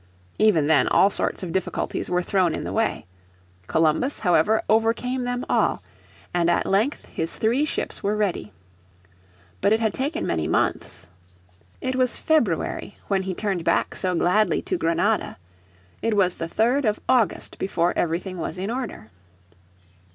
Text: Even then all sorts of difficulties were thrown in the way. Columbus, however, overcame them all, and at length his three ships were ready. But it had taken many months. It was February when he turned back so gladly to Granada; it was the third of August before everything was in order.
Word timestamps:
Even 0.39 0.65
then 0.65 0.87
all 0.87 1.11
sorts 1.11 1.43
of 1.43 1.51
difficulties 1.51 2.09
were 2.09 2.23
thrown 2.23 2.55
in 2.55 2.63
the 2.63 2.73
way. 2.73 3.05
Columbus, 3.67 4.21
however, 4.21 4.63
overcame 4.67 5.25
them 5.25 5.45
all, 5.47 5.83
and 6.33 6.49
at 6.49 6.65
length 6.65 7.05
his 7.05 7.37
three 7.37 7.65
ships 7.65 8.01
were 8.01 8.15
ready. 8.15 8.51
But 9.61 9.73
it 9.73 9.79
had 9.79 9.93
taken 9.93 10.25
many 10.25 10.47
months. 10.47 11.07
It 11.81 11.95
was 11.95 12.17
February 12.17 12.97
when 13.09 13.21
he 13.21 13.35
turned 13.35 13.63
back 13.63 13.93
so 13.93 14.15
gladly 14.15 14.59
to 14.63 14.75
Granada; 14.79 15.37
it 16.01 16.17
was 16.17 16.33
the 16.33 16.47
third 16.47 16.83
of 16.83 16.99
August 17.07 17.59
before 17.59 17.93
everything 17.95 18.39
was 18.39 18.57
in 18.57 18.71
order. 18.71 19.11